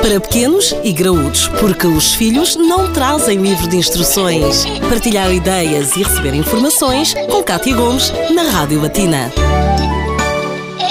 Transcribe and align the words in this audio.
Para 0.00 0.20
pequenos 0.20 0.74
e 0.84 0.92
graúdos, 0.92 1.48
porque 1.60 1.86
os 1.86 2.14
filhos 2.14 2.54
não 2.54 2.92
trazem 2.92 3.38
livro 3.38 3.68
de 3.68 3.76
instruções. 3.76 4.64
Partilhar 4.88 5.32
ideias 5.32 5.96
e 5.96 6.02
receber 6.02 6.34
informações 6.34 7.14
com 7.28 7.42
Cátia 7.42 7.74
Gomes 7.74 8.12
na 8.32 8.42
Rádio 8.42 8.80
Latina. 8.80 9.32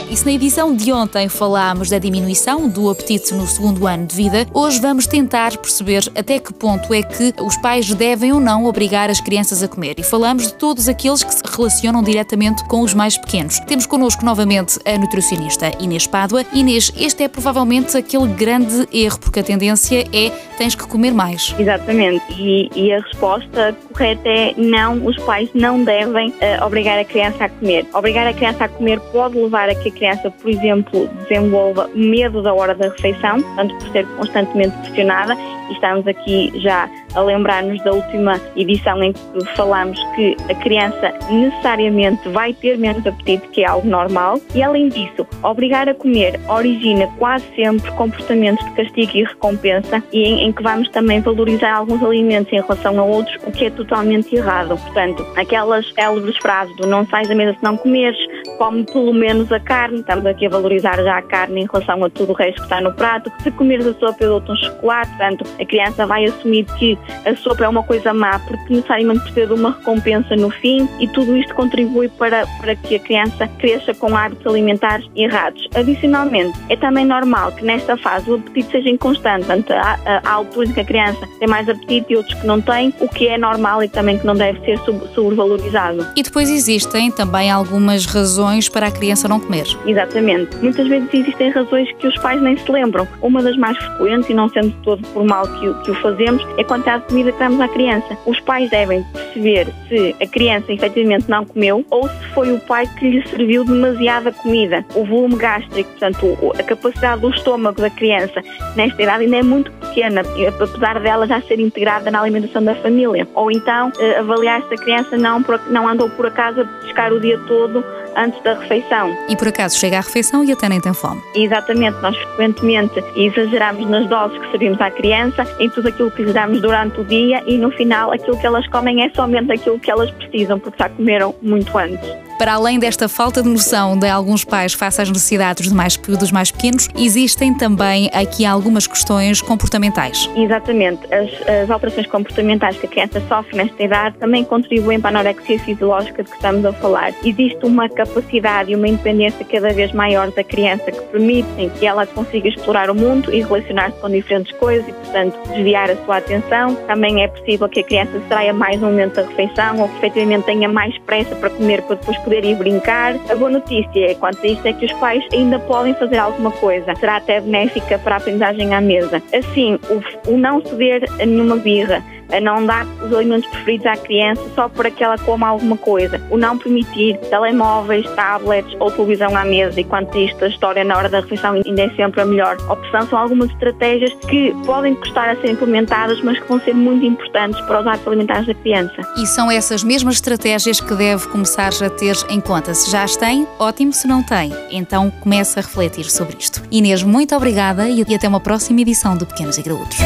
E 0.09 0.15
se 0.15 0.25
na 0.25 0.31
edição 0.31 0.75
de 0.75 0.91
ontem 0.91 1.29
falámos 1.29 1.89
da 1.89 1.99
diminuição 1.99 2.67
do 2.67 2.89
apetite 2.89 3.33
no 3.33 3.45
segundo 3.45 3.85
ano 3.85 4.05
de 4.05 4.15
vida, 4.15 4.47
hoje 4.53 4.79
vamos 4.79 5.05
tentar 5.05 5.55
perceber 5.57 6.09
até 6.15 6.39
que 6.39 6.53
ponto 6.53 6.93
é 6.93 7.03
que 7.03 7.33
os 7.41 7.55
pais 7.57 7.93
devem 7.93 8.31
ou 8.31 8.39
não 8.39 8.65
obrigar 8.65 9.09
as 9.09 9.21
crianças 9.21 9.61
a 9.61 9.67
comer. 9.67 9.99
E 9.99 10.03
falamos 10.03 10.47
de 10.47 10.53
todos 10.53 10.87
aqueles 10.87 11.23
que 11.23 11.33
se 11.33 11.43
relacionam 11.57 12.03
diretamente 12.03 12.63
com 12.65 12.81
os 12.81 12.93
mais 12.93 13.17
pequenos. 13.17 13.59
Temos 13.61 13.85
connosco 13.85 14.23
novamente 14.23 14.79
a 14.85 14.97
nutricionista 14.97 15.71
Inês 15.79 16.05
Pádua. 16.05 16.45
Inês, 16.53 16.91
este 16.95 17.23
é 17.23 17.27
provavelmente 17.27 17.97
aquele 17.97 18.27
grande 18.27 18.87
erro, 18.93 19.19
porque 19.19 19.39
a 19.39 19.43
tendência 19.43 20.07
é 20.13 20.29
tens 20.57 20.75
que 20.75 20.87
comer 20.87 21.11
mais. 21.11 21.55
Exatamente. 21.57 22.23
E, 22.37 22.69
e 22.75 22.93
a 22.93 22.99
resposta 22.99 23.75
correta 23.93 24.27
é 24.27 24.53
não, 24.57 25.05
os 25.05 25.17
pais 25.23 25.49
não 25.53 25.83
devem 25.83 26.29
uh, 26.29 26.65
obrigar 26.65 26.99
a 26.99 27.05
criança 27.05 27.45
a 27.45 27.49
comer. 27.49 27.85
Obrigar 27.93 28.27
a 28.27 28.33
criança 28.33 28.65
a 28.65 28.69
comer 28.69 28.99
pode 29.11 29.37
levar 29.37 29.69
a 29.69 29.75
que 29.75 29.89
a 29.89 29.91
criança, 29.91 30.31
por 30.31 30.49
exemplo, 30.49 31.09
desenvolva 31.27 31.89
medo 31.95 32.41
da 32.41 32.53
hora 32.53 32.75
da 32.75 32.89
refeição, 32.89 33.41
tanto 33.55 33.75
por 33.75 33.91
ser 33.91 34.05
constantemente 34.17 34.75
pressionada, 34.77 35.35
e 35.69 35.73
estamos 35.73 36.07
aqui 36.07 36.51
já 36.61 36.89
a 37.17 37.21
lembrar-nos 37.21 37.83
da 37.83 37.91
última 37.91 38.39
edição 38.55 39.03
em 39.03 39.11
que 39.11 39.45
falámos 39.55 39.99
que 40.15 40.37
a 40.49 40.55
criança 40.55 41.13
necessariamente 41.29 42.29
vai 42.29 42.53
ter 42.53 42.77
menos 42.77 43.05
apetite, 43.05 43.47
que 43.49 43.63
é 43.63 43.67
algo 43.67 43.87
normal, 43.87 44.39
e 44.53 44.61
além 44.61 44.87
disso, 44.87 45.25
obrigar 45.41 45.89
a 45.89 45.95
comer 45.95 46.39
origina 46.47 47.07
quase 47.17 47.43
sempre 47.55 47.91
comportamentos 47.91 48.63
de 48.65 48.71
castigo 48.73 49.11
e 49.15 49.23
recompensa, 49.23 50.03
e 50.13 50.23
em, 50.23 50.47
em 50.47 50.51
que 50.51 50.61
vamos 50.61 50.87
também 50.89 51.19
valorizar 51.19 51.73
alguns 51.73 52.03
alimentos 52.03 52.53
em 52.53 52.61
relação 52.61 52.99
a 52.99 53.03
outros, 53.03 53.35
o 53.47 53.51
que 53.51 53.65
é 53.65 53.69
totalmente 53.71 54.35
errado. 54.35 54.77
Portanto, 54.77 55.25
aquelas 55.35 55.91
célebres 55.93 56.37
frases 56.37 56.75
do 56.77 56.85
não 56.85 57.05
sais 57.07 57.27
da 57.27 57.33
mesa 57.33 57.53
se 57.57 57.63
não 57.63 57.75
comeres, 57.75 58.19
come 58.57 58.83
pelo 58.85 59.13
menos 59.13 59.51
a 59.51 59.59
carne, 59.59 59.99
estamos 59.99 60.25
aqui 60.25 60.45
a 60.45 60.49
valorizar 60.49 60.95
já 61.03 61.17
a 61.17 61.21
carne 61.21 61.61
em 61.61 61.67
relação 61.71 62.03
a 62.03 62.09
tudo 62.09 62.31
o 62.31 62.35
resto 62.35 62.55
que 62.55 62.63
está 62.63 62.81
no 62.81 62.93
prato. 62.93 63.31
Se 63.41 63.51
comeres 63.51 63.85
a 63.85 63.93
sopa, 63.93 64.23
eu 64.23 64.29
dou-te 64.39 64.51
um 64.51 64.55
chocolate, 64.55 65.09
portanto, 65.09 65.45
a 65.59 65.65
criança 65.65 66.05
vai 66.05 66.25
assumir 66.25 66.65
que 66.77 66.97
a 67.25 67.35
sopa 67.35 67.65
é 67.65 67.67
uma 67.67 67.83
coisa 67.83 68.13
má 68.13 68.39
porque 68.39 68.73
necessariamente 68.73 69.21
precisa 69.21 69.47
de 69.47 69.53
uma 69.53 69.71
recompensa 69.71 70.35
no 70.35 70.49
fim 70.49 70.87
e 70.99 71.07
tudo 71.07 71.37
isto 71.37 71.53
contribui 71.55 72.09
para, 72.09 72.45
para 72.59 72.75
que 72.75 72.95
a 72.95 72.99
criança 72.99 73.47
cresça 73.59 73.93
com 73.93 74.15
hábitos 74.15 74.45
alimentares 74.45 75.07
errados. 75.15 75.67
Adicionalmente, 75.75 76.57
é 76.69 76.75
também 76.75 77.05
normal 77.05 77.51
que 77.51 77.63
nesta 77.63 77.95
fase 77.97 78.29
o 78.29 78.35
apetite 78.35 78.71
seja 78.71 78.89
inconstante, 78.89 79.45
portanto, 79.45 79.71
há, 79.71 80.21
alturas 80.25 80.69
em 80.69 80.73
que 80.73 80.79
a 80.79 80.85
criança 80.85 81.27
tem 81.39 81.47
mais 81.47 81.69
apetite 81.69 82.13
e 82.13 82.15
outros 82.15 82.33
que 82.39 82.47
não 82.47 82.59
têm, 82.59 82.93
o 82.99 83.07
que 83.07 83.27
é 83.27 83.37
normal 83.37 83.83
e 83.83 83.89
também 83.89 84.17
que 84.17 84.25
não 84.25 84.35
deve 84.35 84.59
ser 84.61 84.79
sobrevalorizado. 85.13 86.07
E 86.15 86.23
depois 86.23 86.49
existem 86.49 87.11
também 87.11 87.51
algumas 87.51 88.05
razões 88.05 88.46
para 88.71 88.87
a 88.87 88.91
criança 88.91 89.27
não 89.27 89.39
comer. 89.39 89.65
Exatamente. 89.85 90.55
Muitas 90.57 90.87
vezes 90.87 91.09
existem 91.13 91.49
razões 91.51 91.91
que 91.99 92.07
os 92.07 92.15
pais 92.19 92.41
nem 92.41 92.55
se 92.57 92.71
lembram. 92.71 93.07
Uma 93.21 93.43
das 93.43 93.57
mais 93.57 93.77
frequentes, 93.77 94.29
e 94.29 94.33
não 94.33 94.47
sendo 94.49 94.71
todo 94.83 95.05
por 95.09 95.25
mal 95.25 95.45
que 95.47 95.67
que 95.83 95.91
o 95.91 95.95
fazemos, 95.95 96.45
é 96.57 96.63
quantidade 96.63 97.03
de 97.03 97.09
comida 97.09 97.31
que 97.31 97.39
damos 97.39 97.59
à 97.59 97.67
criança. 97.67 98.17
Os 98.25 98.39
pais 98.39 98.69
devem 98.69 99.03
perceber 99.13 99.67
se 99.89 100.15
a 100.21 100.27
criança 100.27 100.71
efetivamente 100.71 101.29
não 101.29 101.45
comeu 101.45 101.85
ou 101.89 102.07
se 102.07 102.27
foi 102.33 102.51
o 102.53 102.59
pai 102.61 102.87
que 102.97 103.09
lhe 103.09 103.27
serviu 103.27 103.65
demasiada 103.65 104.31
comida. 104.31 104.85
O 104.95 105.03
volume 105.03 105.35
gástrico, 105.35 105.89
portanto, 105.91 106.37
a 106.57 106.63
capacidade 106.63 107.21
do 107.21 107.29
estômago 107.29 107.81
da 107.81 107.89
criança 107.89 108.41
nesta 108.75 109.01
idade 109.01 109.25
ainda 109.25 109.37
é 109.37 109.43
muito 109.43 109.71
pequena, 109.71 110.21
apesar 110.21 110.99
dela 111.01 111.27
já 111.27 111.41
ser 111.41 111.59
integrada 111.59 112.09
na 112.09 112.21
alimentação 112.21 112.63
da 112.63 112.75
família. 112.75 113.27
Ou 113.35 113.51
então 113.51 113.91
eh, 113.99 114.19
avaliar 114.19 114.63
se 114.67 114.73
a 114.73 114.77
criança 114.77 115.17
não, 115.17 115.43
não 115.69 115.87
andou 115.87 116.09
por 116.09 116.25
acaso 116.25 116.61
a 116.61 116.65
pescar 116.65 117.11
o 117.11 117.19
dia 117.19 117.37
todo 117.47 117.83
antes 118.17 118.41
da 118.43 118.55
refeição. 118.55 119.15
E 119.29 119.35
por 119.35 119.47
acaso 119.47 119.77
chega 119.77 119.97
à 119.97 120.01
refeição 120.01 120.43
e 120.43 120.51
até 120.51 120.67
nem 120.67 120.81
tem 120.81 120.93
fome. 120.93 121.21
Exatamente, 121.35 121.97
nós 122.01 122.17
frequentemente 122.17 123.03
exageramos 123.15 123.89
nas 123.89 124.07
doses 124.07 124.37
que 124.39 124.51
servimos 124.51 124.81
à 124.81 124.91
criança, 124.91 125.45
em 125.59 125.69
tudo 125.69 125.89
aquilo 125.89 126.11
que 126.11 126.23
lhes 126.23 126.33
damos 126.33 126.61
durante 126.61 126.99
o 126.99 127.03
dia 127.05 127.41
e 127.45 127.57
no 127.57 127.71
final 127.71 128.11
aquilo 128.11 128.37
que 128.37 128.45
elas 128.45 128.67
comem 128.67 129.03
é 129.03 129.09
somente 129.13 129.51
aquilo 129.51 129.79
que 129.79 129.91
elas 129.91 130.11
precisam, 130.11 130.59
porque 130.59 130.77
já 130.77 130.89
comeram 130.89 131.35
muito 131.41 131.77
antes. 131.77 132.26
Para 132.37 132.53
além 132.53 132.77
desta 132.77 133.09
falta 133.09 133.41
de 133.41 133.49
noção 133.49 133.97
de 133.97 134.07
alguns 134.07 134.43
pais 134.43 134.73
face 134.73 135.01
às 135.01 135.09
necessidades 135.09 135.71
mais, 135.71 135.97
dos 135.97 136.31
mais 136.31 136.51
pequenos, 136.51 136.87
existem 136.95 137.51
também 137.51 138.11
aqui 138.13 138.45
algumas 138.45 138.85
questões 138.85 139.41
comportamentais. 139.41 140.29
Exatamente. 140.35 141.01
As, 141.11 141.31
as 141.63 141.69
alterações 141.71 142.05
comportamentais 142.05 142.77
que 142.77 142.85
a 142.85 142.89
criança 142.89 143.19
sofre 143.27 143.57
nesta 143.57 143.81
idade 143.81 144.17
também 144.19 144.43
contribuem 144.43 144.99
para 144.99 145.17
a 145.17 145.21
anorexia 145.21 145.59
fisiológica 145.59 146.21
de 146.21 146.29
que 146.29 146.35
estamos 146.35 146.63
a 146.63 146.71
falar. 146.73 147.11
Existe 147.25 147.65
uma 147.65 147.89
capacidade 147.89 148.71
e 148.71 148.75
uma 148.75 148.87
independência 148.87 149.43
cada 149.43 149.73
vez 149.73 149.91
maior 149.91 150.29
da 150.29 150.43
criança 150.43 150.91
que 150.91 151.01
permitem 151.05 151.69
que 151.69 151.87
ela 151.87 152.05
consiga 152.05 152.49
explorar 152.49 152.91
o 152.91 152.95
mundo 152.95 153.33
e 153.33 153.41
relacionar-se 153.41 153.97
com 153.99 154.11
diferentes 154.11 154.51
coisas 154.57 154.87
e, 154.87 154.93
portanto, 154.93 155.35
desviar 155.49 155.89
a 155.89 155.95
sua 156.05 156.17
atenção. 156.17 156.75
Também 156.85 157.23
é 157.23 157.27
possível 157.27 157.67
que 157.67 157.79
a 157.79 157.83
criança 157.83 158.11
se 158.11 158.25
traia 158.27 158.53
mais 158.53 158.79
no 158.79 158.87
momento 158.87 159.15
da 159.15 159.23
refeição 159.23 159.79
ou 159.79 159.89
que 159.89 159.97
efetivamente 159.97 160.45
tenha 160.45 160.69
mais 160.69 160.95
pressa 160.99 161.35
para 161.35 161.49
comer 161.49 161.81
para 161.81 161.95
depois 161.95 162.17
poder 162.27 162.43
ir 162.43 162.55
brincar. 162.55 163.15
A 163.31 163.35
boa 163.35 163.49
notícia 163.49 164.11
é, 164.11 164.13
quanto 164.13 164.43
a 164.43 164.47
isto, 164.47 164.65
é 164.65 164.73
que 164.73 164.85
os 164.85 164.93
pais 164.93 165.23
ainda 165.31 165.57
podem 165.59 165.93
fazer 165.93 166.17
alguma 166.17 166.51
coisa. 166.51 166.93
Será 166.95 167.15
até 167.15 167.39
benéfica 167.39 167.97
para 167.97 168.15
a 168.15 168.17
aprendizagem 168.17 168.75
à 168.75 168.81
mesa. 168.81 169.23
Assim, 169.33 169.79
o, 169.89 170.33
o 170.33 170.37
não 170.37 170.61
ceder 170.65 171.05
a 171.21 171.25
nenhuma 171.25 171.55
birra, 171.55 172.03
não 172.41 172.65
dar 172.65 172.85
os 173.03 173.13
alimentos 173.13 173.49
preferidos 173.49 173.85
à 173.85 173.97
criança 173.97 174.41
só 174.55 174.69
para 174.69 174.91
que 174.91 175.03
ela 175.03 175.17
coma 175.17 175.47
alguma 175.47 175.77
coisa, 175.77 176.21
o 176.29 176.37
não 176.37 176.57
permitir 176.57 177.17
telemóveis, 177.29 178.05
tablets 178.11 178.75
ou 178.79 178.91
televisão 178.91 179.35
à 179.35 179.43
mesa, 179.43 179.79
e 179.79 179.83
quanto 179.83 180.15
a 180.17 180.21
isto, 180.21 180.45
a 180.45 180.47
história 180.47 180.83
na 180.83 180.97
hora 180.97 181.09
da 181.09 181.19
refeição 181.19 181.53
ainda 181.53 181.81
é 181.81 181.89
sempre 181.91 182.21
a 182.21 182.25
melhor 182.25 182.57
opção. 182.69 183.07
São 183.07 183.19
algumas 183.19 183.49
estratégias 183.51 184.13
que 184.29 184.53
podem 184.65 184.95
custar 184.95 185.29
a 185.29 185.35
ser 185.41 185.51
implementadas, 185.51 186.21
mas 186.21 186.39
que 186.39 186.47
vão 186.47 186.59
ser 186.61 186.73
muito 186.73 187.05
importantes 187.05 187.59
para 187.61 187.81
os 187.81 187.87
hábitos 187.87 188.07
alimentares 188.07 188.47
da 188.47 188.53
criança. 188.53 189.01
E 189.17 189.25
são 189.25 189.49
essas 189.51 189.83
mesmas 189.83 190.15
estratégias 190.15 190.79
que 190.79 190.93
deve 190.95 191.27
começar 191.27 191.71
a 191.83 191.89
ter 191.89 192.15
em 192.29 192.39
conta. 192.39 192.73
Se 192.73 192.91
já 192.91 193.03
as 193.03 193.15
tem, 193.15 193.47
ótimo, 193.59 193.93
se 193.93 194.07
não 194.07 194.23
tem, 194.23 194.51
então 194.71 195.11
comece 195.21 195.59
a 195.59 195.61
refletir 195.61 196.05
sobre 196.05 196.37
isto. 196.39 196.61
Inês, 196.71 197.03
muito 197.03 197.35
obrigada 197.35 197.87
e 197.89 198.01
até 198.01 198.27
uma 198.27 198.39
próxima 198.39 198.81
edição 198.81 199.17
do 199.17 199.25
Pequenos 199.25 199.57
e 199.57 199.61
Graúdos. 199.61 199.97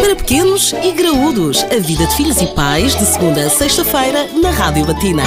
Para 0.00 0.16
pequenos 0.16 0.72
e 0.72 0.92
graúdos, 0.92 1.66
a 1.70 1.80
vida 1.80 2.06
de 2.06 2.16
filhos 2.16 2.40
e 2.40 2.46
pais, 2.48 2.96
de 2.96 3.04
segunda 3.04 3.44
a 3.44 3.50
sexta-feira, 3.50 4.26
na 4.40 4.50
Rádio 4.50 4.86
Latina. 4.86 5.22